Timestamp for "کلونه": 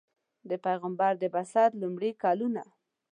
2.23-2.61